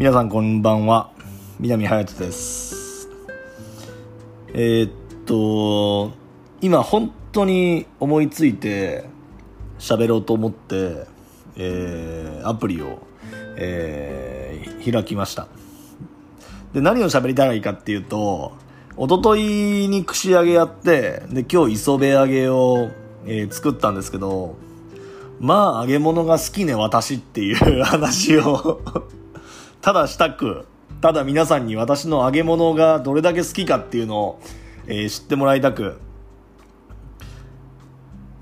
[0.00, 1.10] 皆さんこんばんは。
[1.58, 3.10] 南隼人です。
[4.54, 4.90] えー、っ
[5.26, 6.12] と
[6.62, 9.04] 今本当に思いついて
[9.78, 11.04] 喋ろうと思って、
[11.56, 13.00] えーアプリを、
[13.58, 15.48] えー開きました。
[16.72, 18.52] で何を喋りたいかっていうと
[18.96, 22.88] 一昨日に串揚げやってで今日磯辺揚げを、
[23.26, 24.56] えー作ったんですけど
[25.40, 28.80] まあ揚げ物が好きね私っていう話を
[29.80, 30.66] ただしたく
[31.00, 34.40] ただ皆さんに私の揚げ物がどれだけ好きかっていうのを、
[34.86, 35.98] えー知ってもらいたく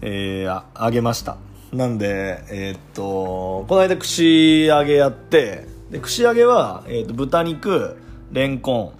[0.00, 1.36] えーあ揚げました。
[1.72, 7.96] なんでえーっとこの間串揚げやってで串揚げは、えーっと豚肉
[8.32, 8.94] レンコ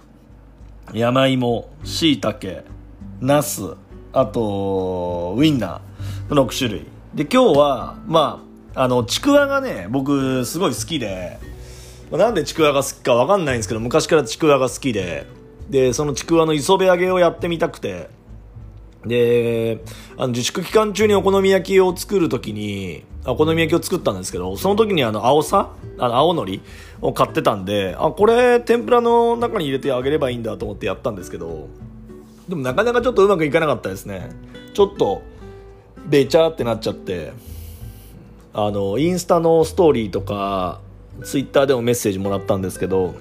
[0.93, 2.63] ン山芋しいたけ
[3.19, 3.75] ナス
[4.13, 6.85] あとウインナーの6種類。
[7.13, 8.43] で今日はま
[8.75, 11.39] ああのちくわがね僕すごい好きで
[12.11, 15.25] まあなんでちくわが好きかわかんないんですけど昔からちくわが好きで。
[15.69, 18.09] でそのちくわの磯辺揚げをやってみたくて。
[19.05, 19.81] で
[20.17, 25.69] あの自粛期間中にお好み焼きを作るときにお好み焼きを作ったんですけどその時にあの青さ？
[25.97, 26.61] あの青のり？
[27.01, 31.69] を買ってたんであこれ天ぷらの中に入れてあげればいいんだと思ってやったんですけど
[32.49, 34.31] でもなかなかちょっとうまくいかなかったですね。
[34.73, 35.21] ちょっと
[36.05, 37.31] べちゃってなっちゃって
[38.53, 40.81] あのインスタのストーリーとか
[41.23, 43.15] ツイッターでもメッセージもらったんですけど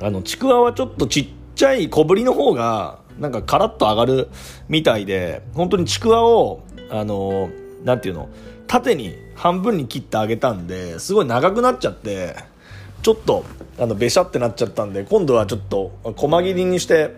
[0.00, 4.28] あのちくわはちょっとちっちゃい小ぶりの方がなんかカラッと上がる
[4.68, 7.50] みたいで本当にちくわをあの
[7.84, 8.28] なんていうの
[8.66, 12.36] 縦に半分に切ってあげたんですごい長くなっちゃって
[13.02, 13.44] ちょっと
[13.78, 17.14] あのべしゃってなっちゃったんで今度はちょっと細切りにして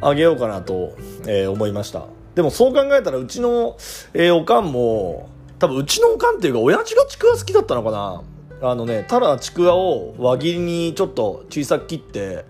[0.00, 2.04] あげようかなと、えー思いました。
[2.34, 3.76] でもそう考えたらうちの、
[4.14, 8.22] えーおかんも多分うちのおかんっていうか親父がちくわ好きだったのかな。
[8.60, 12.44] あのねただちくわを輪切りにちょっと小さく切って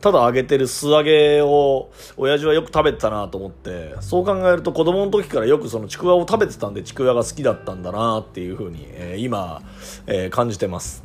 [0.00, 9.62] ただ揚げてる素揚げを親父はよく食べてたなと思ってそう考えると子供の時からよくそのちくわを食べてたんでちくわが好きだったんだなっていうふうに、えー今、
[10.08, 11.04] えー感じてます。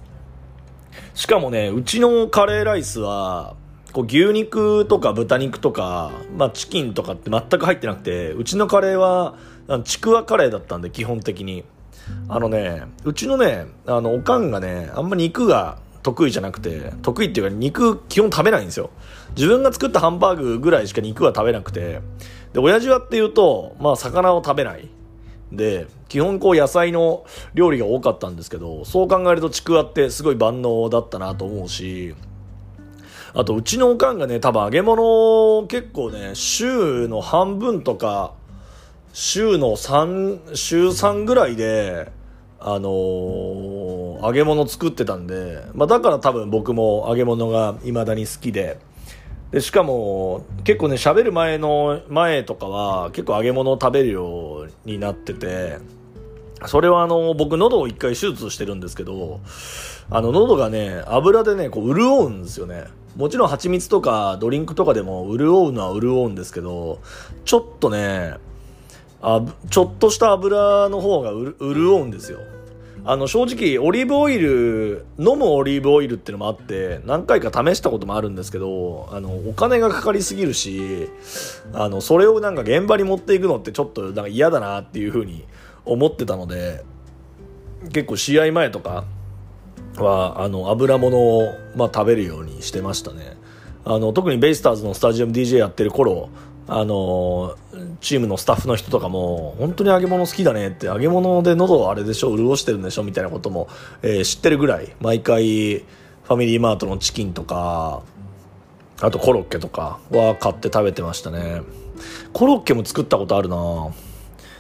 [1.14, 3.56] しかもねうちのカレーライスは
[3.94, 9.36] こう牛肉とか豚肉とか、まあ、チキンとかって全く入ってなくてうちのカレーは
[9.84, 11.64] ちくわカレーだったんで基本的に。
[12.30, 18.90] あのねうちのねあのおかんがねあんま肉が得意じゃなくて得意っていうか肉基本食べないんですよ。
[19.36, 22.02] 自分が作ったハンバーグぐらいしか肉は食べなくて
[22.54, 24.90] で親父はっていうとまあ魚を食べない。
[25.52, 32.16] で基本こう野菜の料理が多かったんですけどそう考えるとちくわってすごい万能だったなと思うし
[33.34, 38.34] あとうちのおかんがね多分揚げ物結構ね週の半分とか
[39.20, 42.12] 週の3週3ぐらいで
[42.60, 48.78] あのー揚げ物作ってたんで、まあ、だから多分僕も揚げ物が未だに好きで。
[49.50, 55.78] でしかも結構ね喋る前の前とかは結構揚げ物を食べるようになってて
[56.66, 59.40] それはあの僕喉を一回手術してるんですけど
[60.10, 62.86] あの喉がね油でねこう潤うんですよね。
[63.16, 67.00] もちろん蜂蜜とかドリンクとかでも潤うのは潤うんですけど
[67.46, 68.36] ちょっとね
[69.22, 72.40] あちょっとした油の方が潤うんですよ。
[73.10, 81.08] あの正直オリーブオイル飲むオリーブオイルっていうのもあって何回か試したこともあるんですけどあのお金がかかりすぎるし
[81.72, 85.46] あのそれをなんか現場に持っていくのってちょっとなんか嫌だなっていうふうに
[85.86, 86.84] 思ってたので
[87.94, 89.06] 結構試合前とか
[89.96, 93.38] はあの油物を、まあ、食べるようにしてましたね。
[93.86, 96.30] あの特にベイスターズのスタジアム DJ やってる頃
[96.70, 97.56] あの
[98.02, 103.70] チームのスタッフの人とかも本当に揚げ物好きだねって揚げ物で喉あれでしょ潤してるんでしょみたいなことも、
[104.02, 104.94] えー知ってるぐらい。
[105.00, 108.02] 毎回ファミリーマートのチキンとか
[109.02, 111.62] あとコロッケとかは買って食べてましたね。
[112.34, 113.92] コロッケも作ったことあるな。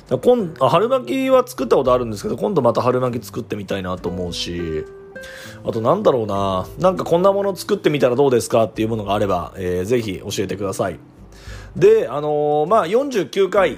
[0.08, 4.86] だ今春巻きは作ったことあるんですけど今度また春巻き作ってみたいなと思うし。
[5.66, 6.68] あとなんだろうな。
[6.80, 11.00] なんかこんなもの作ってみたらどうですかっていうものがあれば、えーぜひ教えてください。
[11.78, 13.78] であのーまあ49回、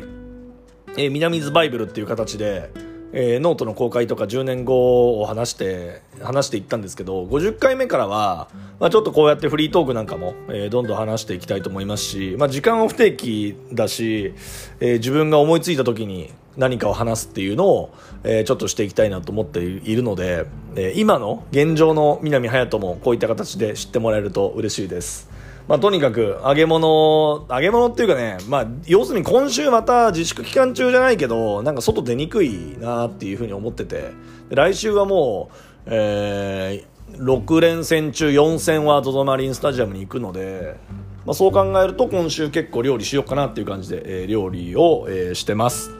[0.98, 2.72] えー南ズバイブルっていう形で、
[3.12, 8.48] えーノートの公開とか10年後を話して話していったんですけど50回目からは、
[8.80, 14.34] まあ、ちょっとこうやってフリートークなんかも、えーどんどん話していきたいと思いますし、まあ、時間は不定期だし、
[14.80, 17.94] えー自分が思いついた時に何かを話すっていうのを、
[18.24, 20.46] えーちょっとしていきたいなと思っているので、
[20.78, 25.29] えー今の現状の南隼人もこういった形で知ってもらえると嬉しいです。
[25.70, 34.12] まあ、とにかく揚げ物揚げ物っていうかね、まあ、要するに今週また自粛期間中じゃないけどなんか外出にくいなっていうふうに思ってて。
[34.50, 35.56] 来週はもう、
[35.86, 40.78] えー6連戦中4戦は ZOZO マリンスタジアムに行くので、
[41.26, 45.92] まあ、そう考えると今週結構料理しようかなっていう感じで、えー、料理を、えー、してます、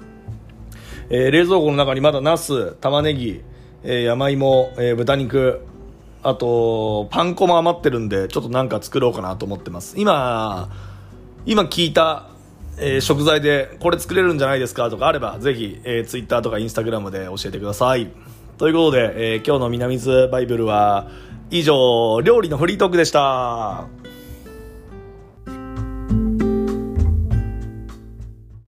[1.10, 3.42] えー、冷蔵庫の中にまだナス玉ねぎ、
[3.84, 5.62] えー、山芋、えー、豚肉
[6.22, 10.00] あとパン粉も余ってるんでちょっとなんか作ろうかなと思ってます。
[10.00, 10.70] 今
[11.46, 12.30] 今聞いた
[12.82, 18.12] えー、食材でこれ作れるんじゃないですかとかあればぜひ、えー、Twitter とか Instagram で教えてください。
[18.58, 21.10] ということで、えー、今日の南津バイブルは
[21.52, 23.88] 以上料理のフリートークでした。